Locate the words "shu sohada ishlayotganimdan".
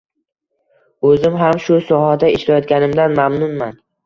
1.67-3.15